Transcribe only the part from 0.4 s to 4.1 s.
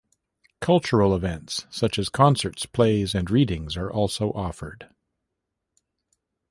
Cultural events such as concerts, plays, and readings are